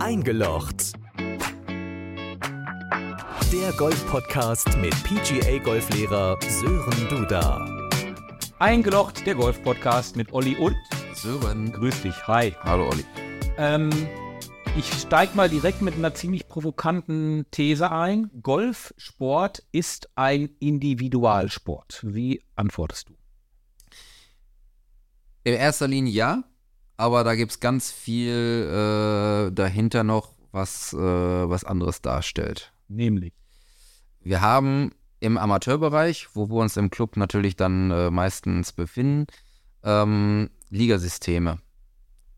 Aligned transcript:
Eingelocht. 0.00 0.94
Der 3.52 3.72
Golf-Podcast 3.76 4.78
mit 4.78 4.94
PGA-Golflehrer 5.04 6.38
Sören 6.48 7.08
Duda. 7.10 7.88
Eingelocht, 8.58 9.26
der 9.26 9.34
Golf-Podcast 9.34 10.16
mit 10.16 10.32
Olli 10.32 10.56
und 10.56 10.74
Sören. 11.12 11.70
Grüß 11.70 12.00
dich. 12.00 12.26
Hi. 12.26 12.56
Hallo 12.60 12.88
Olli. 12.88 13.04
Ähm, 13.58 13.90
ich 14.74 14.90
steige 14.90 15.36
mal 15.36 15.50
direkt 15.50 15.82
mit 15.82 15.94
einer 15.94 16.14
ziemlich 16.14 16.48
provokanten 16.48 17.44
These 17.50 17.92
ein. 17.92 18.30
Golfsport 18.42 19.62
ist 19.70 20.08
ein 20.14 20.48
Individualsport. 20.60 22.00
Wie 22.04 22.42
antwortest 22.56 23.10
du? 23.10 23.14
In 25.44 25.52
erster 25.52 25.88
Linie 25.88 26.12
ja, 26.12 26.44
aber 27.00 27.24
da 27.24 27.34
gibt 27.34 27.52
es 27.52 27.60
ganz 27.60 27.90
viel 27.90 28.28
äh, 28.68 29.52
dahinter 29.52 30.04
noch, 30.04 30.34
was, 30.52 30.92
äh, 30.92 30.98
was 30.98 31.64
anderes 31.64 32.02
darstellt. 32.02 32.72
Nämlich. 32.88 33.32
Wir 34.20 34.42
haben 34.42 34.92
im 35.18 35.38
Amateurbereich, 35.38 36.28
wo 36.34 36.50
wir 36.50 36.56
uns 36.56 36.76
im 36.76 36.90
Club 36.90 37.16
natürlich 37.16 37.56
dann 37.56 37.90
äh, 37.90 38.10
meistens 38.10 38.72
befinden, 38.72 39.26
ähm, 39.82 40.50
Ligasysteme. 40.68 41.58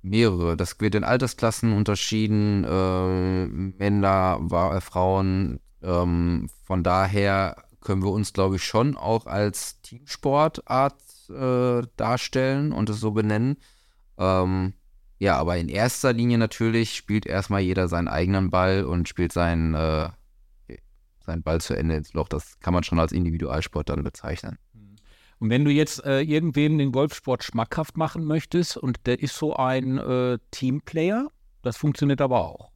Mehrere. 0.03 0.57
Das 0.57 0.81
wird 0.81 0.95
in 0.95 1.05
Altersklassen 1.05 1.73
unterschieden, 1.73 2.65
äh, 2.65 3.47
Männer, 3.47 4.39
Wa- 4.41 4.77
äh, 4.77 4.81
Frauen. 4.81 5.61
Ähm, 5.83 6.49
von 6.65 6.83
daher 6.83 7.65
können 7.81 8.03
wir 8.03 8.11
uns, 8.11 8.33
glaube 8.33 8.57
ich, 8.57 8.65
schon 8.65 8.97
auch 8.97 9.27
als 9.27 9.81
Teamsportart 9.83 11.01
äh, 11.31 11.87
darstellen 11.97 12.73
und 12.73 12.91
es 12.91 13.01
so 13.01 13.11
benennen. 13.13 13.57
Ähm, 14.23 14.75
ja, 15.19 15.37
aber 15.37 15.57
in 15.57 15.69
erster 15.69 16.13
Linie 16.13 16.39
natürlich 16.39 16.95
spielt 16.95 17.27
erstmal 17.27 17.61
jeder 17.61 17.89
seinen 17.89 18.09
eigenen 18.09 18.51
Ball 18.51 18.85
und 18.85 19.09
spielt 19.09 19.33
seinen, 19.33 19.75
äh, 19.75 20.11
seinen 21.21 21.43
Ball 21.43 21.61
zu 21.61 21.75
Ende 21.75 21.97
ins 21.97 22.13
Loch. 22.13 22.29
Das 22.29 22.59
kann 22.61 22.75
man 22.75 22.85
schon 22.85 22.99
als 22.99 23.13
Individualsport 23.13 23.89
dann 23.89 24.03
bezeichnen. 24.03 24.59
Und 25.39 25.51
wenn 25.51 25.65
du 25.65 25.73
jetzt 25.73 26.05
äh, 26.05 26.21
irgendwem 26.21 26.79
den 26.79 26.93
Golfsport 26.93 27.43
schmackhaft 27.43 27.97
machen 27.97 28.25
möchtest 28.25 28.77
und 28.77 29.07
der 29.07 29.21
ist 29.21 29.37
so 29.37 29.57
ein 29.57 29.99
äh, 29.99 30.39
Teamplayer, 30.53 31.31
das 31.63 31.77
funktioniert 31.77 32.21
aber 32.21 32.47
auch. 32.47 32.71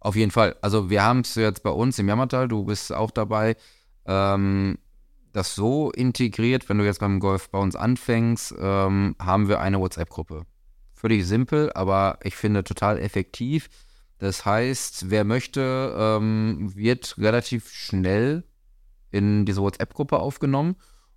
Auf 0.00 0.16
jeden 0.16 0.32
Fall. 0.32 0.56
Also 0.60 0.90
wir 0.90 1.04
haben 1.04 1.20
es 1.20 1.36
jetzt 1.36 1.62
bei 1.62 1.70
uns 1.70 1.98
im 2.00 2.08
Jammertal, 2.08 2.48
du 2.48 2.64
bist 2.64 2.92
auch 2.92 3.12
dabei, 3.12 3.56
ähm, 4.06 4.76
das 5.32 5.54
so 5.54 5.90
integriert, 5.90 6.68
wenn 6.68 6.78
du 6.78 6.84
jetzt 6.84 7.00
beim 7.00 7.20
Golf 7.20 7.48
bei 7.50 7.58
uns 7.58 7.76
anfängst, 7.76 8.54
ähm, 8.58 9.16
haben 9.20 9.48
wir 9.48 9.60
eine 9.60 9.78
WhatsApp-Gruppe. 9.80 10.46
Völlig 11.04 11.26
simpel, 11.26 11.70
aber 11.74 12.18
ich 12.22 12.34
finde 12.34 12.64
total 12.64 12.98
effektiv. 12.98 13.68
Das 14.16 14.46
heißt, 14.46 15.10
wer 15.10 15.24
möchte, 15.24 15.94
ähm, 15.98 16.74
wird 16.74 17.18
relativ 17.18 17.70
schnell 17.70 18.42
in 19.10 19.44
diese 19.44 19.60
WhatsApp-Gruppe 19.60 20.18
aufgenommen 20.18 20.76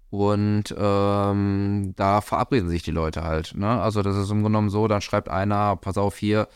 und 0.10 0.76
ähm, 0.78 1.94
da 1.96 2.20
verabreden 2.20 2.68
sich 2.68 2.84
die 2.84 2.92
Leute 2.92 3.24
halt. 3.24 3.56
Ne? 3.56 3.82
Also 3.82 4.02
das 4.02 4.18
ist 4.18 4.30
im 4.30 4.42
Grunde 4.42 4.58
genommen 4.58 4.70
so, 4.70 4.90
dann 4.90 5.00
schreibt 5.00 5.30
einer, 5.30 5.78
pass 5.78 5.98
auf 5.98 6.18
hier, 6.18 6.50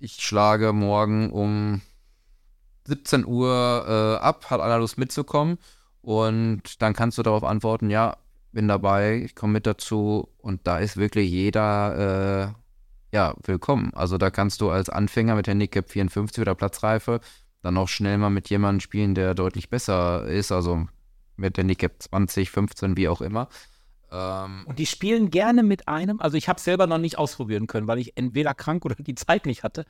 ich 0.00 0.14
schlage 0.14 0.72
morgen 0.72 1.30
um 1.30 1.82
17 2.88 3.26
Uhr 3.26 3.84
äh, 3.86 4.24
ab, 4.24 4.50
hat 4.50 4.60
einer 4.60 4.80
Lust 4.80 4.98
mitzukommen 4.98 5.58
und 6.02 6.82
dann 6.82 6.94
kannst 6.94 7.16
du 7.16 7.22
darauf 7.22 7.44
antworten, 7.44 7.90
ja, 7.90 8.16
bin 8.52 8.68
dabei, 8.68 9.22
ich 9.24 9.34
komme 9.34 9.54
mit 9.54 9.66
dazu 9.66 10.28
und 10.38 10.66
da 10.66 10.78
ist 10.78 10.96
wirklich 10.96 11.30
jeder 11.30 12.54
äh, 13.12 13.16
ja, 13.16 13.34
willkommen. 13.44 13.92
Also 13.94 14.18
da 14.18 14.30
kannst 14.30 14.60
du 14.60 14.70
als 14.70 14.88
Anfänger 14.88 15.34
mit 15.34 15.48
Handicap 15.48 15.88
54 15.90 16.40
oder 16.42 16.54
Platzreife 16.54 17.20
dann 17.62 17.76
auch 17.76 17.88
schnell 17.88 18.18
mal 18.18 18.30
mit 18.30 18.48
jemandem 18.48 18.80
spielen, 18.80 19.14
der 19.14 19.34
deutlich 19.34 19.68
besser 19.68 20.24
ist, 20.26 20.52
also 20.52 20.86
mit 21.36 21.58
Handicap 21.58 21.94
20, 21.98 22.50
15, 22.50 22.96
wie 22.96 23.08
auch 23.08 23.20
immer. 23.20 23.48
Ähm, 24.10 24.64
Und 24.66 24.78
die 24.78 24.86
spielen 24.86 25.30
gerne 25.30 25.62
mit 25.62 25.88
einem, 25.88 26.20
also 26.20 26.36
ich 26.36 26.48
habe 26.48 26.58
es 26.58 26.64
selber 26.64 26.86
noch 26.86 26.98
nicht 26.98 27.18
ausprobieren 27.18 27.66
können, 27.66 27.88
weil 27.88 27.98
ich 27.98 28.16
entweder 28.16 28.54
krank 28.54 28.84
oder 28.84 28.94
die 28.94 29.14
Zeit 29.14 29.46
nicht 29.46 29.62
hatte. 29.64 29.84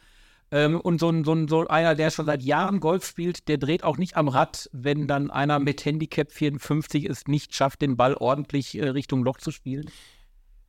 Ähm, 0.52 0.80
und 0.80 1.00
so 1.00 1.10
ein, 1.10 1.24
so, 1.24 1.32
ein, 1.32 1.48
so 1.48 1.66
einer, 1.66 1.94
der 1.94 2.10
schon 2.10 2.26
seit 2.26 2.42
Jahren 2.42 2.78
Golf 2.78 3.06
spielt, 3.06 3.48
der 3.48 3.58
dreht 3.58 3.82
auch 3.82 3.98
nicht 3.98 4.16
am 4.16 4.28
Rad, 4.28 4.70
wenn 4.72 5.08
dann 5.08 5.30
einer 5.30 5.58
mit 5.58 5.84
Handicap 5.84 6.30
54 6.30 7.04
es 7.04 7.26
nicht 7.26 7.54
schafft, 7.54 7.82
den 7.82 7.96
Ball 7.96 8.14
ordentlich 8.14 8.78
äh, 8.78 8.88
Richtung 8.88 9.24
Loch 9.24 9.38
zu 9.38 9.50
spielen. 9.50 9.90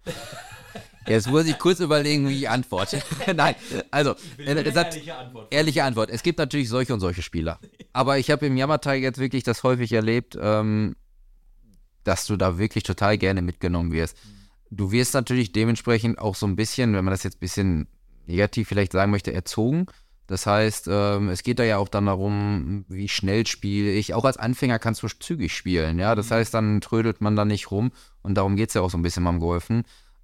Jetzt 1.07 1.29
muss 1.29 1.45
ich 1.45 1.57
kurz 1.57 1.79
überlegen, 1.79 2.27
wie 2.27 2.39
ich 2.39 2.49
antworte. 2.49 3.01
Nein, 3.35 3.55
also, 3.91 4.15
äh, 4.37 4.61
das 4.61 4.75
hat, 4.75 4.97
Antwort. 5.09 5.53
ehrliche 5.53 5.83
Antwort. 5.83 6.09
Es 6.09 6.21
gibt 6.21 6.37
natürlich 6.37 6.67
solche 6.67 6.93
und 6.93 6.99
solche 6.99 7.21
Spieler. 7.21 7.59
Aber 7.93 8.17
ich 8.17 8.29
habe 8.29 8.45
im 8.45 8.57
Jammertal 8.57 8.97
jetzt 8.97 9.19
wirklich 9.19 9.43
das 9.43 9.63
häufig 9.63 9.93
erlebt, 9.93 10.37
ähm, 10.39 10.95
dass 12.03 12.25
du 12.25 12.35
da 12.35 12.57
wirklich 12.57 12.83
total 12.83 13.17
gerne 13.17 13.41
mitgenommen 13.41 13.91
wirst. 13.91 14.17
Du 14.69 14.91
wirst 14.91 15.13
natürlich 15.13 15.53
dementsprechend 15.53 16.19
auch 16.19 16.35
so 16.35 16.45
ein 16.45 16.57
bisschen, 16.57 16.93
wenn 16.93 17.05
man 17.05 17.13
das 17.13 17.23
jetzt 17.23 17.37
ein 17.37 17.39
bisschen 17.39 17.87
negativ 18.27 18.67
vielleicht 18.67 18.91
sagen 18.91 19.11
möchte, 19.11 19.33
erzogen. 19.33 19.87
Das 20.27 20.45
heißt, 20.45 20.89
ähm, 20.91 21.29
es 21.29 21.41
geht 21.41 21.57
da 21.59 21.63
ja 21.63 21.77
auch 21.77 21.87
dann 21.87 22.05
darum, 22.05 22.83
wie 22.89 23.07
schnell 23.07 23.47
spiele 23.47 23.91
ich. 23.91 24.13
Auch 24.13 24.25
als 24.25 24.37
Anfänger 24.37 24.77
kannst 24.77 25.01
du 25.01 25.07
zügig 25.07 25.55
spielen, 25.55 25.99
ja. 25.99 26.15
Das 26.15 26.31
heißt, 26.31 26.53
dann 26.53 26.81
trödelt 26.81 27.21
man 27.21 27.37
da 27.37 27.45
nicht 27.45 27.71
rum 27.71 27.91
und 28.23 28.35
darum 28.35 28.57
geht 28.57 28.69
es 28.69 28.75
ja 28.75 28.81
auch 28.81 28.89
so 28.89 28.97
ein 28.97 29.03
bisschen 29.03 29.23
beim 29.23 29.39
Golfen. 29.39 29.83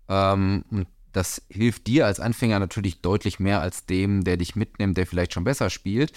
Ähm, 0.09 0.65
und 0.69 0.87
das 1.13 1.41
hilft 1.47 1.87
dir 1.87 2.05
als 2.05 2.19
Anfänger 2.19 2.59
natürlich 2.59 3.01
deutlich 3.01 3.39
mehr 3.39 3.61
als 3.61 3.85
dem, 3.85 4.25
der 4.25 4.35
dich 4.35 4.55
mitnimmt, 4.55 4.97
der 4.97 5.07
vielleicht 5.07 5.33
schon 5.33 5.45
besser 5.45 5.69
spielt. 5.69 6.11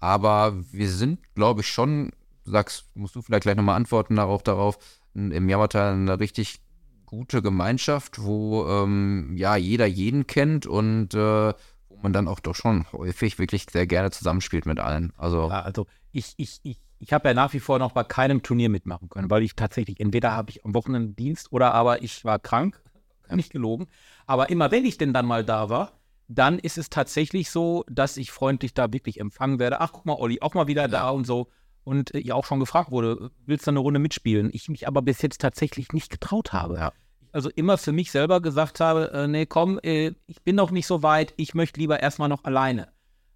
Aber 0.00 0.56
wir 0.72 0.90
sind, 0.90 1.20
glaube 1.34 1.60
ich, 1.60 1.68
schon, 1.68 2.10
sagst, 2.44 2.86
musst 2.94 3.14
du 3.14 3.22
vielleicht 3.22 3.42
gleich 3.42 3.56
nochmal 3.56 3.76
antworten 3.76 4.16
darauf, 4.16 4.42
darauf, 4.42 4.78
im 5.14 5.48
Jammertal 5.48 5.92
eine 5.92 6.18
richtig 6.18 6.60
gute 7.08 7.40
Gemeinschaft, 7.40 8.22
wo 8.22 8.66
ähm, 8.68 9.34
ja 9.34 9.56
jeder 9.56 9.86
jeden 9.86 10.26
kennt 10.26 10.66
und 10.66 11.14
äh, 11.14 11.54
wo 11.88 11.96
man 12.02 12.12
dann 12.12 12.28
auch 12.28 12.38
doch 12.38 12.54
schon 12.54 12.84
häufig 12.92 13.38
wirklich 13.38 13.64
sehr 13.70 13.86
gerne 13.86 14.10
zusammenspielt 14.10 14.66
mit 14.66 14.78
allen. 14.78 15.14
Also 15.16 15.48
Ja, 15.48 15.62
also 15.62 15.86
ich, 16.12 16.34
ich, 16.36 16.60
ich, 16.64 16.78
ich 16.98 17.12
habe 17.14 17.28
ja 17.28 17.34
nach 17.34 17.54
wie 17.54 17.60
vor 17.60 17.78
noch 17.78 17.92
bei 17.92 18.04
keinem 18.04 18.42
Turnier 18.42 18.68
mitmachen 18.68 19.08
können, 19.08 19.30
weil 19.30 19.42
ich 19.42 19.56
tatsächlich, 19.56 20.00
entweder 20.00 20.32
habe 20.32 20.50
ich 20.50 20.66
am 20.66 20.74
Wochenende 20.74 21.14
Dienst 21.14 21.50
oder 21.50 21.72
aber 21.72 22.02
ich 22.02 22.26
war 22.26 22.38
krank, 22.38 22.82
nicht 23.30 23.52
gelogen. 23.52 23.86
Aber 24.26 24.50
immer 24.50 24.70
wenn 24.70 24.84
ich 24.84 24.98
denn 24.98 25.14
dann 25.14 25.24
mal 25.24 25.44
da 25.44 25.70
war, 25.70 25.92
dann 26.28 26.58
ist 26.58 26.76
es 26.76 26.90
tatsächlich 26.90 27.50
so, 27.50 27.84
dass 27.90 28.18
ich 28.18 28.32
freundlich 28.32 28.74
da 28.74 28.92
wirklich 28.92 29.18
empfangen 29.18 29.58
werde. 29.58 29.80
Ach, 29.80 29.92
guck 29.92 30.04
mal, 30.04 30.16
Olli, 30.16 30.42
auch 30.42 30.52
mal 30.52 30.66
wieder 30.66 30.88
da 30.88 31.08
und 31.08 31.26
so. 31.26 31.48
Und 31.88 32.14
äh, 32.14 32.18
ja 32.18 32.34
auch 32.34 32.44
schon 32.44 32.60
gefragt 32.60 32.90
wurde, 32.90 33.30
willst 33.46 33.66
du 33.66 33.70
eine 33.70 33.78
Runde 33.78 33.98
mitspielen? 33.98 34.50
Ich 34.52 34.68
mich 34.68 34.86
aber 34.86 35.00
bis 35.00 35.22
jetzt 35.22 35.40
tatsächlich 35.40 35.92
nicht 35.94 36.10
getraut 36.10 36.52
habe. 36.52 36.74
Ja. 36.74 36.92
Also 37.32 37.48
immer 37.48 37.78
für 37.78 37.92
mich 37.92 38.10
selber 38.10 38.42
gesagt 38.42 38.80
habe, 38.80 39.10
äh, 39.12 39.26
nee, 39.26 39.46
komm, 39.46 39.80
äh, 39.82 40.12
ich 40.26 40.42
bin 40.42 40.54
noch 40.54 40.70
nicht 40.70 40.86
so 40.86 41.02
weit, 41.02 41.32
ich 41.38 41.54
möchte 41.54 41.80
lieber 41.80 42.00
erstmal 42.00 42.28
noch 42.28 42.44
alleine. 42.44 42.88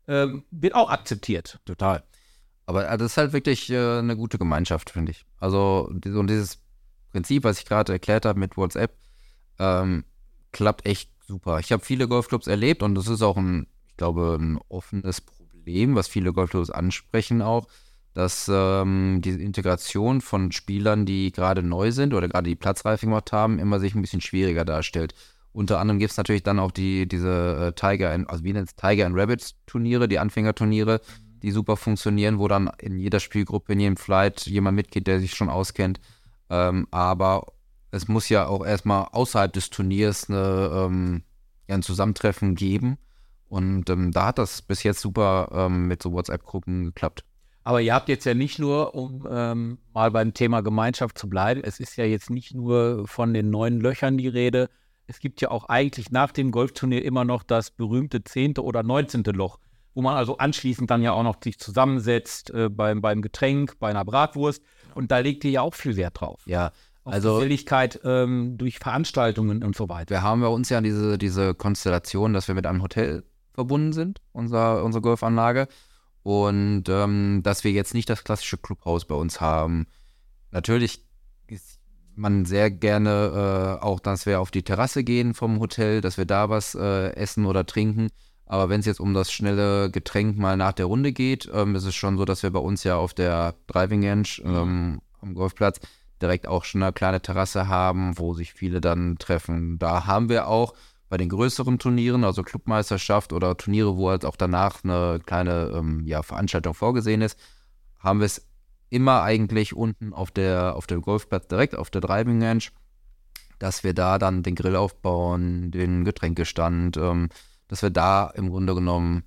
Ähm, 0.06 0.44
wird 0.50 0.74
auch 0.74 0.91
akzeptiert. 0.91 1.60
Total. 1.64 2.02
Aber 2.66 2.86
äh, 2.91 2.98
das 2.98 3.12
ist 3.12 3.16
halt 3.16 3.32
wirklich 3.32 3.70
äh, 3.70 3.98
eine 3.98 4.18
gute 4.18 4.36
Gemeinschaft, 4.36 4.91
finde 4.91 5.12
ich. 5.12 5.24
Also 5.38 5.91
so 6.04 6.22
dieses 6.22 6.60
Prinzip, 7.10 7.44
was 7.44 7.58
ich 7.58 7.64
gerade 7.64 7.92
erklärt 7.92 8.26
habe 8.26 8.38
mit 8.38 8.58
WhatsApp, 8.58 8.94
ähm, 9.58 10.04
klappt 10.52 10.84
echt 10.84 11.10
super. 11.26 11.58
Ich 11.58 11.72
habe 11.72 11.82
viele 11.82 12.06
Golfclubs 12.06 12.48
erlebt 12.48 12.82
und 12.82 12.96
das 12.96 13.08
ist 13.08 13.22
auch 13.22 13.38
ein, 13.38 13.66
ich 13.86 13.96
glaube, 13.96 14.36
ein 14.38 14.58
offenes 14.68 15.22
Problem, 15.22 15.94
was 15.94 16.06
viele 16.06 16.34
Golfclubs 16.34 16.68
ansprechen 16.68 17.41
auch, 17.41 17.66
dass 18.14 18.50
ähm, 18.52 19.20
diese 19.22 19.40
Integration 19.40 20.20
von 20.20 20.52
Spielern, 20.52 21.06
die 21.06 21.32
gerade 21.32 21.62
neu 21.62 21.92
sind 21.92 22.14
oder 22.14 22.28
gerade 22.28 22.48
die 22.48 22.56
Platzreife 22.56 23.06
gemacht 23.06 23.32
haben, 23.32 23.58
immer 23.58 23.80
sich 23.80 23.94
ein 23.94 24.02
bisschen 24.02 24.20
schwieriger 24.20 24.64
darstellt. 24.64 25.14
Unter 25.52 25.80
anderem 25.80 25.98
gibt 25.98 26.10
es 26.10 26.16
natürlich 26.16 26.42
dann 26.42 26.59
auch 26.59 26.70
die, 26.70 27.06
diese 27.06 27.68
äh, 27.68 27.72
Tiger, 27.72 28.10
and, 28.10 28.28
also 28.28 28.44
wie 28.44 28.53
nennt 28.53 28.68
es 28.68 28.76
Tiger 28.76 29.06
and 29.06 29.16
Rabbits 29.16 29.54
Turniere, 29.66 30.09
die 30.09 30.18
Anfängerturniere, 30.18 31.00
die 31.42 31.50
super 31.50 31.76
funktionieren, 31.76 32.38
wo 32.38 32.48
dann 32.48 32.70
in 32.78 32.98
jeder 32.98 33.20
Spielgruppe, 33.20 33.72
in 33.72 33.80
jedem 33.80 33.97
Flight 33.97 34.47
jemand 34.47 34.76
mitgeht, 34.76 35.06
der 35.06 35.20
sich 35.20 35.34
schon 35.34 35.50
auskennt. 35.50 36.00
Ähm, 36.48 36.86
aber 36.91 37.47
es 37.91 38.08
muss 38.08 38.28
ja 38.28 38.47
auch 38.47 38.65
erstmal 38.65 39.08
außerhalb 39.12 39.53
des 39.53 39.70
Turniers 39.70 40.30
eine, 40.30 40.70
ähm, 40.72 41.22
ja, 41.68 41.74
ein 41.74 41.82
Zusammentreffen 41.82 42.54
geben. 42.54 42.98
Und 43.48 43.91
ähm, 43.91 44.12
da 44.12 44.26
hat 44.26 44.38
das 44.38 44.62
bis 44.62 44.82
jetzt 44.82 45.00
super 45.00 45.50
ähm, 45.53 45.86
mit 45.88 46.03
so 46.03 46.12
WhatsApp-Gruppen 46.12 46.84
geklappt. 46.84 47.24
Aber 47.64 47.80
ihr 47.80 47.94
habt 47.94 48.09
jetzt 48.09 48.24
ja 48.24 48.34
nicht 48.34 48.59
nur, 48.59 48.94
um 48.94 49.26
ähm, 49.30 49.78
mal 49.94 50.10
beim 50.10 50.34
Thema 50.34 50.62
Gemeinschaft 50.62 51.16
zu 51.16 51.28
bleiben, 51.28 51.60
es 51.62 51.78
ist 51.78 51.97
ja 51.97 52.04
jetzt 52.04 52.28
nicht 52.28 52.54
nur 52.54 53.06
von 53.06 53.32
den 53.32 53.50
neuen 53.50 53.80
Löchern 53.80 54.18
die 54.18 54.28
Rede. 54.28 54.68
Es 55.06 55.20
gibt 55.20 55.41
ja 55.41 55.50
auch 55.50 55.68
eigentlich 55.68 56.10
nach 56.10 56.32
dem 56.32 56.50
Golfturnier 56.50 57.04
immer 57.04 57.24
noch 57.24 57.42
das 57.42 57.70
berühmte 57.70 58.24
zehnte 58.24 58.64
oder 58.64 58.82
neunzehnte 58.82 59.30
Loch, 59.30 59.59
wo 59.94 60.03
man 60.03 60.16
also 60.16 60.38
anschließend 60.38 60.91
dann 60.91 61.03
ja 61.03 61.12
auch 61.12 61.22
noch 61.22 61.36
sich 61.42 61.59
zusammensetzt 61.59 62.50
äh, 62.50 62.68
beim, 62.68 63.00
beim 63.00 63.22
Getränk, 63.22 63.78
bei 63.78 63.91
einer 63.91 64.04
Bratwurst. 64.04 64.62
Und 64.94 65.10
da 65.10 65.18
legt 65.18 65.44
ihr 65.44 65.50
ja 65.50 65.60
auch 65.60 65.74
viel 65.74 65.97
Wert 65.97 66.20
drauf. 66.20 66.42
Ja, 66.47 66.72
Auf 67.04 67.12
also 67.12 67.34
Geselligkeit 67.34 68.00
ähm, 68.04 68.58
durch 68.58 68.78
Veranstaltungen 68.78 69.62
und 69.62 69.76
so 69.76 69.88
weiter. 69.88 70.10
wir 70.10 70.22
haben 70.22 70.41
bei 70.41 70.48
uns 70.48 70.68
ja 70.68 70.80
diese, 70.80 71.16
diese 71.16 71.54
Konstellation, 71.54 72.32
dass 72.32 72.48
wir 72.48 72.54
mit 72.54 72.66
einem 72.66 72.82
Hotel 72.82 73.24
verbunden 73.54 73.92
sind, 73.92 74.20
unser, 74.32 74.82
unsere 74.82 75.03
Golfanlage. 75.03 75.68
Und 76.22 76.84
ähm, 76.89 77.41
dass 77.42 77.65
wir 77.65 77.72
jetzt 77.72 77.95
nicht 77.95 78.09
das 78.09 78.24
klassische 78.24 78.57
Clubhaus 78.57 79.04
bei 79.04 79.15
uns 79.15 79.41
haben. 79.41 79.86
Natürlich 80.51 81.04
ist 81.48 81.80
man 82.15 82.45
sehr 82.45 82.71
gerne 82.71 83.78
äh, 83.80 83.84
auch, 83.84 84.01
dass 84.01 84.27
wir 84.27 84.41
auf 84.41 84.51
die 84.51 84.63
Terrasse 84.63 85.03
gehen 85.03 85.34
vom 85.34 85.60
Hotel, 85.60 86.01
dass 86.01 86.19
wir 86.19 86.27
da 86.27 86.48
was 86.48 86.74
äh, 86.74 87.15
essen 87.15 87.47
oder 87.47 87.66
trinken. 87.66 88.10
Aber 88.47 88.69
wenn 88.69 88.80
es 88.80 88.86
jetzt 88.86 89.01
um 89.01 89.15
das 89.15 89.33
schnelle 89.33 89.91
Getränk 89.91 90.36
mal 90.36 90.57
nach 90.57 90.72
der 90.72 90.86
Runde 90.86 91.13
geht, 91.13 91.51
ähm, 91.53 91.74
ist 91.74 91.84
es 91.84 91.95
schon 91.95 92.19
so, 92.19 92.25
dass 92.25 92.42
wir 92.42 92.51
bei 92.51 92.60
uns 92.60 92.84
ja 92.84 92.97
auf 92.97 93.15
der 93.15 93.54
Driving 93.66 94.07
Range 94.07 94.28
ähm, 94.45 95.01
am 95.21 95.34
Golfplatz 95.34 95.80
direkt 96.21 96.47
auch 96.47 96.65
schon 96.65 96.83
eine 96.83 96.92
kleine 96.92 97.21
Terrasse 97.21 97.68
haben, 97.68 98.18
wo 98.18 98.34
sich 98.34 98.53
viele 98.53 98.80
dann 98.80 99.18
treffen. 99.18 99.78
Da 99.78 100.07
haben 100.07 100.28
wir 100.28 100.48
auch 100.48 100.75
bei 101.12 101.18
den 101.18 101.28
größeren 101.28 101.78
Turnieren, 101.78 102.24
also 102.24 102.42
Clubmeisterschaft 102.42 103.34
oder 103.34 103.54
Turniere, 103.59 103.98
wo 103.98 104.09
halt 104.09 104.24
auch 104.24 104.34
danach 104.34 104.82
eine 104.82 105.20
kleine 105.26 105.70
ähm, 105.74 106.06
ja, 106.06 106.22
Veranstaltung 106.22 106.72
vorgesehen 106.72 107.20
ist, 107.20 107.38
haben 107.98 108.20
wir 108.20 108.24
es 108.24 108.48
immer 108.88 109.20
eigentlich 109.20 109.76
unten 109.76 110.14
auf 110.14 110.30
der 110.30 110.74
auf 110.74 110.86
dem 110.86 111.03
Golfplatz 111.03 111.48
direkt 111.48 111.76
auf 111.76 111.91
der 111.91 112.00
Driving 112.00 112.42
Range, 112.42 112.62
dass 113.59 113.84
wir 113.84 113.92
da 113.92 114.16
dann 114.16 114.42
den 114.42 114.54
Grill 114.54 114.74
aufbauen, 114.74 115.70
den 115.70 116.06
Getränkestand, 116.06 116.97
ähm, 116.97 117.28
dass 117.68 117.82
wir 117.82 117.91
da 117.91 118.28
im 118.28 118.48
Grunde 118.48 118.74
genommen 118.74 119.24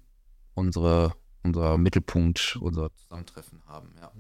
unsere 0.56 1.14
unser 1.46 1.78
Mittelpunkt, 1.78 2.58
unser 2.62 2.90
Zusammentreffen 2.96 3.62
haben. 3.68 3.90
Ja. 4.02 4.12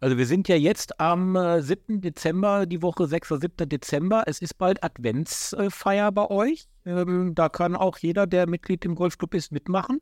Also 0.00 0.18
wir 0.18 0.26
sind 0.26 0.48
ja 0.48 0.56
jetzt 0.56 1.00
am 1.00 1.34
äh, 1.34 1.62
7. 1.62 2.00
Dezember, 2.00 2.66
die 2.66 2.82
Woche 2.82 3.06
6. 3.06 3.32
oder 3.32 3.40
7. 3.40 3.68
Dezember. 3.68 4.24
Es 4.26 4.40
ist 4.40 4.58
bald 4.58 4.84
Adventsfeier 4.84 6.12
bei 6.12 6.28
euch. 6.28 6.66
Ähm, 6.84 7.34
da 7.34 7.48
kann 7.48 7.74
auch 7.74 7.98
jeder, 7.98 8.26
der 8.26 8.46
Mitglied 8.46 8.84
im 8.84 8.94
Golfclub 8.94 9.34
ist, 9.34 9.50
mitmachen. 9.50 10.00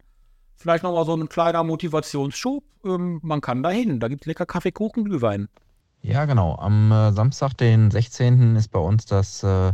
Vielleicht 0.56 0.82
nochmal 0.82 1.06
so 1.06 1.14
ein 1.14 1.28
kleiner 1.28 1.62
Motivationsschub. 1.62 2.64
Ähm, 2.84 3.20
man 3.22 3.40
kann 3.40 3.62
da 3.62 3.70
hin. 3.70 4.00
Da 4.00 4.08
gibt 4.08 4.22
es 4.22 4.26
lecker 4.26 4.46
Kaffee, 4.46 4.72
Kuchen, 4.72 5.04
Glühwein. 5.04 5.48
Ja, 6.02 6.24
genau. 6.24 6.56
Am 6.56 6.90
äh, 6.90 7.12
Samstag, 7.12 7.54
den 7.54 7.90
16. 7.90 8.56
ist 8.56 8.68
bei 8.68 8.80
uns 8.80 9.06
das 9.06 9.44
äh, 9.44 9.72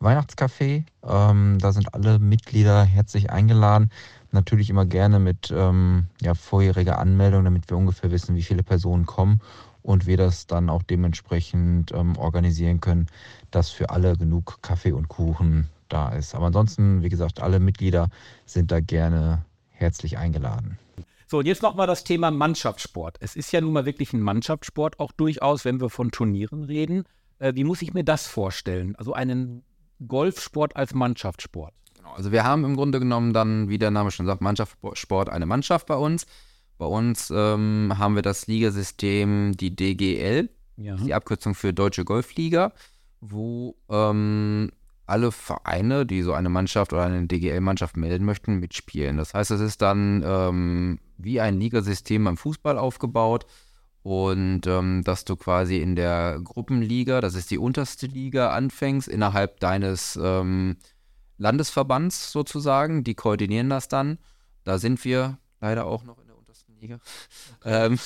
Weihnachtscafé. 0.00 0.84
Ähm, 1.02 1.58
da 1.60 1.72
sind 1.72 1.94
alle 1.94 2.18
Mitglieder 2.18 2.84
herzlich 2.84 3.30
eingeladen. 3.30 3.90
Natürlich 4.32 4.70
immer 4.70 4.84
gerne 4.84 5.18
mit 5.18 5.52
ähm, 5.54 6.06
ja, 6.20 6.34
vorheriger 6.34 6.98
Anmeldung, 6.98 7.44
damit 7.44 7.70
wir 7.70 7.76
ungefähr 7.76 8.10
wissen, 8.10 8.36
wie 8.36 8.42
viele 8.42 8.62
Personen 8.62 9.06
kommen 9.06 9.40
und 9.82 10.06
wir 10.06 10.16
das 10.16 10.46
dann 10.46 10.68
auch 10.68 10.82
dementsprechend 10.82 11.92
ähm, 11.92 12.16
organisieren 12.16 12.80
können, 12.80 13.06
dass 13.50 13.70
für 13.70 13.90
alle 13.90 14.16
genug 14.16 14.58
Kaffee 14.60 14.92
und 14.92 15.08
Kuchen 15.08 15.68
da 15.88 16.10
ist. 16.10 16.34
Aber 16.34 16.46
ansonsten, 16.46 17.02
wie 17.02 17.08
gesagt, 17.08 17.40
alle 17.40 17.60
Mitglieder 17.60 18.08
sind 18.44 18.72
da 18.72 18.80
gerne 18.80 19.44
herzlich 19.70 20.18
eingeladen. 20.18 20.78
So, 21.28 21.38
und 21.38 21.46
jetzt 21.46 21.62
nochmal 21.62 21.86
das 21.86 22.04
Thema 22.04 22.30
Mannschaftssport. 22.30 23.16
Es 23.20 23.34
ist 23.34 23.52
ja 23.52 23.60
nun 23.60 23.72
mal 23.72 23.86
wirklich 23.86 24.12
ein 24.12 24.20
Mannschaftssport, 24.20 25.00
auch 25.00 25.12
durchaus, 25.12 25.64
wenn 25.64 25.80
wir 25.80 25.90
von 25.90 26.10
Turnieren 26.10 26.64
reden. 26.64 27.04
Äh, 27.38 27.54
wie 27.54 27.64
muss 27.64 27.82
ich 27.82 27.94
mir 27.94 28.04
das 28.04 28.26
vorstellen? 28.26 28.96
Also 28.96 29.12
einen 29.12 29.62
Golfsport 30.06 30.76
als 30.76 30.94
Mannschaftssport. 30.94 31.72
Genau, 31.96 32.12
also 32.12 32.32
wir 32.32 32.44
haben 32.44 32.64
im 32.64 32.76
Grunde 32.76 32.98
genommen 32.98 33.32
dann, 33.32 33.68
wie 33.68 33.78
der 33.78 33.90
Name 33.90 34.10
schon 34.10 34.26
sagt, 34.26 34.40
Mannschaftssport, 34.40 35.28
eine 35.28 35.46
Mannschaft 35.46 35.86
bei 35.86 35.96
uns. 35.96 36.26
Bei 36.78 36.86
uns 36.86 37.32
ähm, 37.34 37.94
haben 37.96 38.14
wir 38.14 38.22
das 38.22 38.46
Ligasystem, 38.46 39.56
die 39.56 39.74
DGL, 39.74 40.50
ja. 40.76 40.96
die 40.96 41.14
Abkürzung 41.14 41.54
für 41.54 41.72
Deutsche 41.72 42.04
Golfliga, 42.04 42.72
wo 43.20 43.76
ähm, 43.88 44.70
alle 45.06 45.32
Vereine, 45.32 46.04
die 46.04 46.22
so 46.22 46.32
eine 46.32 46.48
Mannschaft 46.48 46.92
oder 46.92 47.04
eine 47.04 47.26
DGL-Mannschaft 47.26 47.96
melden 47.96 48.24
möchten, 48.24 48.58
mitspielen. 48.58 49.16
Das 49.16 49.34
heißt, 49.34 49.52
es 49.52 49.60
ist 49.60 49.80
dann 49.80 50.22
ähm, 50.26 50.98
wie 51.16 51.40
ein 51.40 51.58
Ligasystem 51.58 52.24
beim 52.24 52.36
Fußball 52.36 52.76
aufgebaut 52.76 53.46
und 54.06 54.68
ähm, 54.68 55.02
dass 55.02 55.24
du 55.24 55.34
quasi 55.34 55.78
in 55.78 55.96
der 55.96 56.38
Gruppenliga, 56.40 57.20
das 57.20 57.34
ist 57.34 57.50
die 57.50 57.58
unterste 57.58 58.06
Liga, 58.06 58.50
anfängst 58.50 59.08
innerhalb 59.08 59.58
deines 59.58 60.16
ähm, 60.22 60.76
Landesverbands 61.38 62.30
sozusagen. 62.30 63.02
Die 63.02 63.16
koordinieren 63.16 63.68
das 63.68 63.88
dann. 63.88 64.18
Da 64.62 64.78
sind 64.78 65.04
wir 65.04 65.38
leider 65.60 65.86
auch 65.86 66.04
noch 66.04 66.20
in 66.20 66.28
der 66.28 66.38
untersten 66.38 66.76
Liga. 66.78 67.00
ähm, 67.64 67.98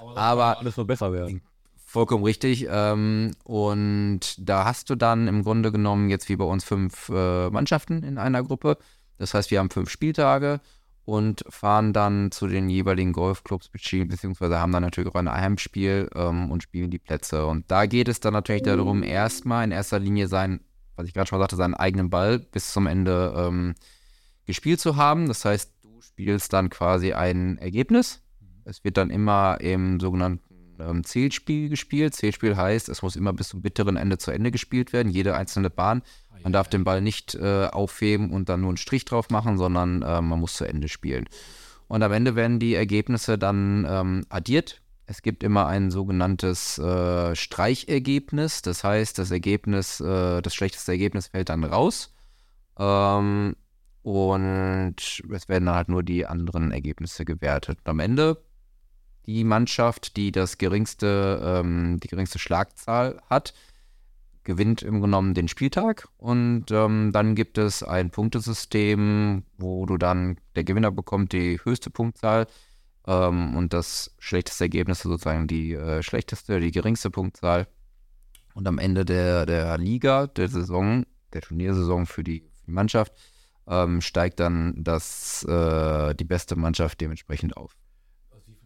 aber, 0.00 0.16
aber 0.16 0.58
alles 0.60 0.76
noch 0.76 0.86
besser 0.86 1.12
werden. 1.12 1.42
Vollkommen 1.84 2.22
richtig. 2.22 2.68
Ähm, 2.70 3.32
und 3.42 4.36
da 4.38 4.64
hast 4.64 4.88
du 4.88 4.94
dann 4.94 5.26
im 5.26 5.42
Grunde 5.42 5.72
genommen 5.72 6.10
jetzt 6.10 6.28
wie 6.28 6.36
bei 6.36 6.44
uns 6.44 6.62
fünf 6.62 7.08
äh, 7.08 7.50
Mannschaften 7.50 8.04
in 8.04 8.18
einer 8.18 8.44
Gruppe. 8.44 8.78
Das 9.18 9.34
heißt, 9.34 9.50
wir 9.50 9.58
haben 9.58 9.70
fünf 9.70 9.90
Spieltage 9.90 10.60
und 11.04 11.44
fahren 11.48 11.92
dann 11.92 12.30
zu 12.30 12.46
den 12.46 12.70
jeweiligen 12.70 13.12
Golfclubs, 13.12 13.68
beziehungsweise 13.68 14.58
haben 14.58 14.72
dann 14.72 14.82
natürlich 14.82 15.10
auch 15.10 15.18
ein 15.18 15.30
Heimspiel 15.30 16.08
ähm, 16.14 16.50
und 16.50 16.62
spielen 16.62 16.90
die 16.90 16.98
Plätze. 16.98 17.46
Und 17.46 17.70
da 17.70 17.86
geht 17.86 18.08
es 18.08 18.20
dann 18.20 18.32
natürlich 18.32 18.62
darum, 18.62 19.02
erstmal 19.02 19.64
in 19.64 19.70
erster 19.72 19.98
Linie 19.98 20.28
sein, 20.28 20.60
was 20.96 21.06
ich 21.06 21.14
gerade 21.14 21.28
schon 21.28 21.40
sagte, 21.40 21.56
seinen 21.56 21.74
eigenen 21.74 22.08
Ball 22.08 22.38
bis 22.38 22.72
zum 22.72 22.86
Ende 22.86 23.34
ähm, 23.36 23.74
gespielt 24.46 24.80
zu 24.80 24.96
haben. 24.96 25.28
Das 25.28 25.44
heißt, 25.44 25.72
du 25.82 26.00
spielst 26.00 26.52
dann 26.52 26.70
quasi 26.70 27.12
ein 27.12 27.58
Ergebnis. 27.58 28.22
Es 28.64 28.82
wird 28.82 28.96
dann 28.96 29.10
immer 29.10 29.60
im 29.60 30.00
sogenannten 30.00 30.53
ähm, 30.78 31.04
Zählspiel 31.04 31.68
gespielt. 31.68 32.14
Zählspiel 32.14 32.56
heißt, 32.56 32.88
es 32.88 33.02
muss 33.02 33.16
immer 33.16 33.32
bis 33.32 33.48
zum 33.48 33.62
bitteren 33.62 33.96
Ende 33.96 34.18
zu 34.18 34.30
Ende 34.30 34.50
gespielt 34.50 34.92
werden, 34.92 35.10
jede 35.10 35.34
einzelne 35.34 35.70
Bahn. 35.70 36.02
Man 36.42 36.52
darf 36.52 36.68
den 36.68 36.84
Ball 36.84 37.00
nicht 37.00 37.34
äh, 37.34 37.66
aufheben 37.66 38.30
und 38.30 38.48
dann 38.48 38.60
nur 38.60 38.70
einen 38.70 38.76
Strich 38.76 39.04
drauf 39.04 39.30
machen, 39.30 39.56
sondern 39.56 40.02
äh, 40.02 40.20
man 40.20 40.40
muss 40.40 40.54
zu 40.54 40.64
Ende 40.64 40.88
spielen. 40.88 41.26
Und 41.88 42.02
am 42.02 42.12
Ende 42.12 42.36
werden 42.36 42.58
die 42.58 42.74
Ergebnisse 42.74 43.38
dann 43.38 43.86
ähm, 43.88 44.26
addiert. 44.28 44.82
Es 45.06 45.22
gibt 45.22 45.42
immer 45.42 45.66
ein 45.66 45.90
sogenanntes 45.90 46.78
äh, 46.78 47.34
Streichergebnis. 47.34 48.62
Das 48.62 48.84
heißt, 48.84 49.18
das 49.18 49.30
Ergebnis, 49.30 50.00
äh, 50.00 50.42
das 50.42 50.54
schlechteste 50.54 50.92
Ergebnis 50.92 51.28
fällt 51.28 51.50
dann 51.50 51.64
raus. 51.64 52.14
Ähm, 52.78 53.54
und 54.02 54.96
es 54.98 55.48
werden 55.48 55.66
dann 55.66 55.74
halt 55.74 55.88
nur 55.88 56.02
die 56.02 56.26
anderen 56.26 56.72
Ergebnisse 56.72 57.24
gewertet. 57.24 57.78
Und 57.84 57.88
am 57.88 58.00
Ende 58.00 58.42
die 59.26 59.44
Mannschaft, 59.44 60.16
die 60.16 60.32
das 60.32 60.58
geringste, 60.58 61.40
ähm, 61.42 62.00
die 62.00 62.08
geringste 62.08 62.38
Schlagzahl 62.38 63.20
hat, 63.28 63.54
gewinnt 64.44 64.82
im 64.82 65.00
genommen 65.00 65.34
den 65.34 65.48
Spieltag 65.48 66.06
und 66.18 66.66
ähm, 66.70 67.12
dann 67.12 67.34
gibt 67.34 67.56
es 67.56 67.82
ein 67.82 68.10
Punktesystem, 68.10 69.42
wo 69.56 69.86
du 69.86 69.96
dann, 69.96 70.36
der 70.54 70.64
Gewinner 70.64 70.90
bekommt 70.90 71.32
die 71.32 71.58
höchste 71.64 71.90
Punktzahl 71.90 72.46
ähm, 73.06 73.56
und 73.56 73.72
das 73.72 74.14
schlechteste 74.18 74.64
Ergebnis 74.64 75.00
sozusagen 75.00 75.46
die 75.46 75.72
äh, 75.72 76.02
schlechteste, 76.02 76.60
die 76.60 76.72
geringste 76.72 77.10
Punktzahl. 77.10 77.66
Und 78.54 78.68
am 78.68 78.78
Ende 78.78 79.04
der, 79.04 79.46
der 79.46 79.76
Liga, 79.78 80.28
der 80.28 80.48
Saison, 80.48 81.04
der 81.32 81.40
Turniersaison 81.40 82.06
für 82.06 82.22
die, 82.22 82.40
für 82.40 82.66
die 82.66 82.72
Mannschaft, 82.72 83.12
ähm, 83.66 84.00
steigt 84.00 84.40
dann 84.40 84.74
das, 84.76 85.42
äh, 85.44 86.14
die 86.14 86.24
beste 86.24 86.54
Mannschaft 86.54 87.00
dementsprechend 87.00 87.56
auf. 87.56 87.76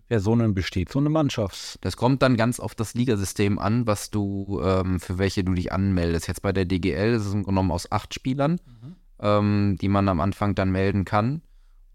Personen 0.09 0.55
besteht 0.55 0.91
so 0.91 0.99
eine 0.99 1.11
Mannschaft? 1.11 1.79
Das 1.83 1.97
kommt 1.97 2.23
dann 2.23 2.37
ganz 2.37 2.61
auf 2.61 2.75
das 2.75 2.95
Ligasystem 2.95 3.59
an, 3.59 3.87
was 3.87 4.11
du, 4.11 4.61
ähm, 4.65 5.01
für 5.01 5.19
welche 5.19 5.45
du 5.45 5.53
dich 5.53 5.73
anmeldest. 5.73 6.29
Jetzt 6.29 6.43
bei 6.43 6.53
der 6.53 6.65
DGL 6.65 7.15
ist 7.15 7.27
es 7.27 7.33
genommen 7.33 7.71
aus 7.71 7.93
acht 7.93 8.15
Spielern, 8.15 8.53
mhm. 8.53 8.97
ähm, 9.21 9.79
die 9.81 9.89
man 9.89 10.09
am 10.09 10.21
Anfang 10.21 10.55
dann 10.55 10.71
melden 10.71 11.05
kann. 11.05 11.43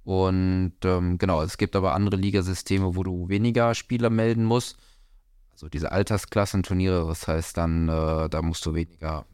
Und 0.04 0.74
ähm, 0.84 1.18
genau, 1.18 1.42
es 1.42 1.58
gibt 1.58 1.76
aber 1.76 1.94
andere 1.94 2.18
Ligasysteme, 2.18 2.96
wo 2.96 3.04
du 3.04 3.30
weniger 3.30 3.74
Spieler 3.74 4.10
melden 4.10 4.44
musst. 4.44 4.78
Also 5.54 5.70
diese 5.70 5.92
Altersklassenturniere, 5.92 7.08
das 7.08 7.28
heißt 7.28 7.58
dann, 7.58 7.88
äh, 7.88 8.30
da 8.30 8.42
musst 8.42 8.66
du 8.66 8.74
weniger 8.74 9.26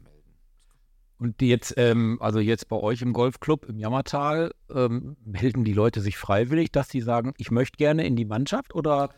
und 1.20 1.42
jetzt, 1.42 1.74
ähm, 1.76 2.16
also 2.20 2.38
jetzt 2.38 2.68
bei 2.68 2.76
euch 2.76 3.02
im 3.02 3.12
Golfclub 3.12 3.66
im 3.66 3.78
Jammertal, 3.78 4.52
ähm, 4.74 5.18
melden 5.22 5.64
die 5.64 5.74
Leute 5.74 6.00
sich 6.00 6.16
freiwillig, 6.16 6.72
dass 6.72 6.88
sie 6.88 7.02
sagen, 7.02 7.34
ich 7.36 7.50
möchte 7.50 7.76
gerne 7.76 8.06
in 8.06 8.16
die 8.16 8.24
Mannschaft 8.24 8.74
oder 8.74 9.10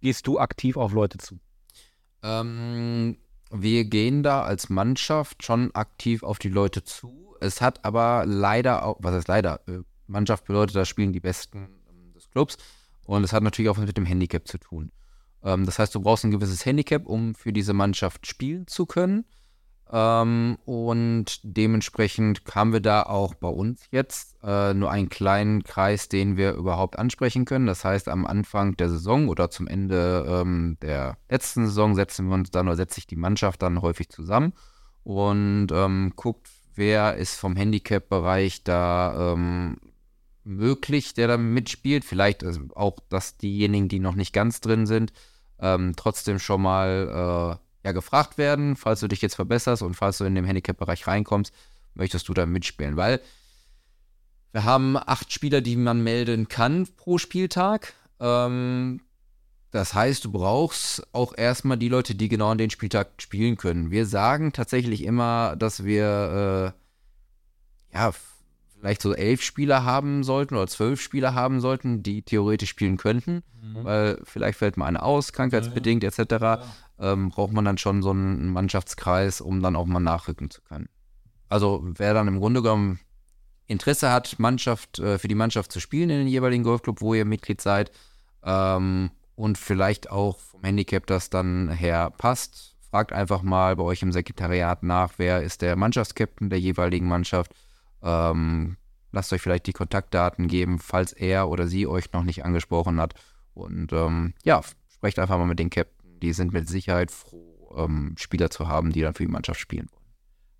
gehst 0.00 0.26
du 0.26 0.40
aktiv 0.40 0.76
auf 0.76 0.92
Leute 0.92 1.18
zu? 1.18 1.38
Ähm, 2.24 3.18
wir 3.52 3.84
gehen 3.84 4.24
da 4.24 4.42
als 4.42 4.68
Mannschaft 4.68 5.44
schon 5.44 5.72
aktiv 5.76 6.24
auf 6.24 6.40
die 6.40 6.48
Leute 6.48 6.82
zu. 6.82 7.36
Es 7.40 7.60
hat 7.60 7.84
aber 7.84 8.24
leider 8.26 8.84
auch, 8.84 8.96
was 8.98 9.14
heißt 9.14 9.28
leider, 9.28 9.60
äh, 9.68 9.78
Mannschaft 10.08 10.46
bedeutet, 10.46 10.74
da 10.74 10.84
spielen 10.84 11.12
die 11.12 11.20
Besten 11.20 11.68
ähm, 11.88 12.12
des 12.14 12.28
Clubs 12.30 12.56
und 13.06 13.22
es 13.22 13.32
hat 13.32 13.44
natürlich 13.44 13.68
auch 13.68 13.78
was 13.78 13.86
mit 13.86 13.96
dem 13.96 14.06
Handicap 14.06 14.48
zu 14.48 14.58
tun. 14.58 14.90
Ähm, 15.44 15.66
das 15.66 15.78
heißt, 15.78 15.94
du 15.94 16.00
brauchst 16.00 16.24
ein 16.24 16.32
gewisses 16.32 16.66
Handicap, 16.66 17.06
um 17.06 17.36
für 17.36 17.52
diese 17.52 17.74
Mannschaft 17.74 18.26
spielen 18.26 18.66
zu 18.66 18.86
können. 18.86 19.24
Ähm, 19.94 20.58
und 20.64 21.38
dementsprechend 21.44 22.42
haben 22.52 22.72
wir 22.72 22.80
da 22.80 23.04
auch 23.04 23.34
bei 23.34 23.48
uns 23.48 23.86
jetzt 23.92 24.34
äh, 24.42 24.74
nur 24.74 24.90
einen 24.90 25.08
kleinen 25.08 25.62
Kreis, 25.62 26.08
den 26.08 26.36
wir 26.36 26.54
überhaupt 26.54 26.98
ansprechen 26.98 27.44
können. 27.44 27.66
Das 27.68 27.84
heißt, 27.84 28.08
am 28.08 28.26
Anfang 28.26 28.76
der 28.76 28.90
Saison 28.90 29.28
oder 29.28 29.50
zum 29.50 29.68
Ende 29.68 30.26
ähm, 30.28 30.78
der 30.82 31.16
letzten 31.30 31.66
Saison 31.66 31.94
setzen 31.94 32.26
wir 32.26 32.34
uns 32.34 32.50
dann 32.50 32.66
oder 32.66 32.76
setzt 32.76 32.96
sich 32.96 33.06
die 33.06 33.14
Mannschaft 33.14 33.62
dann 33.62 33.82
häufig 33.82 34.08
zusammen 34.08 34.52
und 35.04 35.68
ähm, 35.70 36.12
guckt, 36.16 36.48
wer 36.74 37.14
ist 37.14 37.36
vom 37.36 37.54
Handicap-Bereich 37.54 38.64
da, 38.64 39.34
ähm, 39.34 39.76
möglich, 40.42 41.14
der 41.14 41.28
da 41.28 41.36
mitspielt. 41.36 42.04
Vielleicht 42.04 42.44
auch, 42.74 42.98
dass 43.08 43.36
diejenigen, 43.36 43.88
die 43.88 44.00
noch 44.00 44.16
nicht 44.16 44.32
ganz 44.32 44.60
drin 44.60 44.86
sind, 44.86 45.12
ähm, 45.60 45.94
trotzdem 45.96 46.40
schon 46.40 46.62
mal 46.62 47.58
äh, 47.60 47.63
ja, 47.84 47.92
gefragt 47.92 48.38
werden, 48.38 48.76
falls 48.76 49.00
du 49.00 49.08
dich 49.08 49.20
jetzt 49.20 49.34
verbesserst 49.34 49.82
und 49.82 49.94
falls 49.94 50.18
du 50.18 50.24
in 50.24 50.34
den 50.34 50.44
Handicap-Bereich 50.44 51.06
reinkommst, 51.06 51.52
möchtest 51.94 52.28
du 52.28 52.34
da 52.34 52.46
mitspielen. 52.46 52.96
Weil 52.96 53.20
wir 54.52 54.64
haben 54.64 54.96
acht 54.96 55.32
Spieler, 55.32 55.60
die 55.60 55.76
man 55.76 56.02
melden 56.02 56.48
kann 56.48 56.88
pro 56.96 57.18
Spieltag. 57.18 57.92
Ähm, 58.20 59.00
das 59.70 59.92
heißt, 59.92 60.24
du 60.24 60.32
brauchst 60.32 61.06
auch 61.12 61.36
erstmal 61.36 61.76
die 61.76 61.88
Leute, 61.88 62.14
die 62.14 62.28
genau 62.28 62.50
an 62.50 62.58
den 62.58 62.70
Spieltag 62.70 63.08
spielen 63.18 63.56
können. 63.56 63.90
Wir 63.90 64.06
sagen 64.06 64.52
tatsächlich 64.52 65.02
immer, 65.02 65.56
dass 65.56 65.84
wir 65.84 66.72
äh, 67.92 67.96
ja 67.96 68.12
vielleicht 68.78 69.02
so 69.02 69.14
elf 69.14 69.42
Spieler 69.42 69.84
haben 69.84 70.24
sollten 70.24 70.54
oder 70.54 70.66
zwölf 70.68 71.00
Spieler 71.00 71.34
haben 71.34 71.60
sollten, 71.60 72.02
die 72.02 72.22
theoretisch 72.22 72.70
spielen 72.70 72.98
könnten, 72.98 73.42
mhm. 73.62 73.84
weil 73.84 74.20
vielleicht 74.24 74.58
fällt 74.58 74.76
mal 74.76 74.86
einer 74.86 75.02
aus, 75.02 75.32
krankheitsbedingt 75.32 76.02
ja, 76.02 76.10
ja. 76.10 76.22
etc. 76.22 76.32
Ja. 76.40 76.62
Ähm, 76.98 77.30
braucht 77.30 77.52
man 77.52 77.64
dann 77.64 77.78
schon 77.78 78.02
so 78.02 78.10
einen 78.10 78.50
Mannschaftskreis, 78.50 79.40
um 79.40 79.62
dann 79.62 79.76
auch 79.76 79.86
mal 79.86 80.00
nachrücken 80.00 80.50
zu 80.50 80.62
können. 80.62 80.88
Also 81.48 81.82
wer 81.84 82.14
dann 82.14 82.28
im 82.28 82.38
Grunde 82.38 82.62
genommen 82.62 83.00
Interesse 83.66 84.10
hat, 84.10 84.38
Mannschaft 84.38 84.98
äh, 84.98 85.18
für 85.18 85.28
die 85.28 85.34
Mannschaft 85.34 85.72
zu 85.72 85.80
spielen 85.80 86.10
in 86.10 86.18
den 86.18 86.28
jeweiligen 86.28 86.64
Golfclub, 86.64 87.00
wo 87.00 87.14
ihr 87.14 87.24
Mitglied 87.24 87.60
seid, 87.60 87.90
ähm, 88.42 89.10
und 89.36 89.58
vielleicht 89.58 90.10
auch 90.10 90.38
vom 90.38 90.62
Handicap 90.62 91.06
das 91.06 91.30
dann 91.30 91.68
her 91.70 92.12
passt. 92.16 92.76
Fragt 92.90 93.12
einfach 93.12 93.42
mal 93.42 93.74
bei 93.74 93.82
euch 93.82 94.02
im 94.02 94.12
Sekretariat 94.12 94.82
nach, 94.82 95.14
wer 95.16 95.42
ist 95.42 95.62
der 95.62 95.76
Mannschaftskapitän 95.76 96.50
der 96.50 96.60
jeweiligen 96.60 97.08
Mannschaft. 97.08 97.52
Ähm, 98.02 98.76
lasst 99.10 99.32
euch 99.32 99.40
vielleicht 99.42 99.66
die 99.66 99.72
Kontaktdaten 99.72 100.46
geben, 100.46 100.78
falls 100.78 101.12
er 101.12 101.48
oder 101.48 101.66
sie 101.66 101.86
euch 101.86 102.12
noch 102.12 102.22
nicht 102.22 102.44
angesprochen 102.44 103.00
hat. 103.00 103.14
Und 103.54 103.92
ähm, 103.92 104.34
ja, 104.44 104.60
sprecht 104.92 105.18
einfach 105.18 105.38
mal 105.38 105.46
mit 105.46 105.58
den 105.58 105.70
Captain. 105.70 105.93
Die 106.24 106.32
sind 106.32 106.52
mit 106.54 106.70
Sicherheit 106.70 107.10
froh, 107.10 107.74
ähm, 107.76 108.14
Spieler 108.16 108.48
zu 108.48 108.66
haben, 108.66 108.92
die 108.92 109.02
dann 109.02 109.12
für 109.12 109.24
die 109.24 109.30
Mannschaft 109.30 109.60
spielen 109.60 109.88
wollen. 109.92 110.02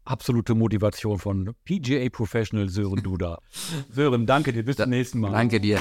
Absolute 0.05 0.55
Motivation 0.55 1.19
von 1.19 1.55
PGA 1.65 2.11
Professional 2.11 2.69
Sören 2.69 3.03
Duda. 3.03 3.39
Sören, 3.89 4.27
danke 4.27 4.53
dir. 4.53 4.63
Bis 4.63 4.77
da, 4.77 4.83
zum 4.83 4.91
nächsten 4.91 5.21
Mal. 5.21 5.33
Danke 5.33 5.61
dir. 5.61 5.81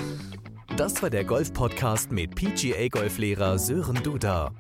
Das 0.78 1.04
war 1.04 1.10
der 1.10 1.26
Golf-Podcast 1.26 2.14
mit 2.14 2.34
PGA-Golflehrer 2.34 3.60
Sören 3.60 4.02
Duda. 4.02 4.56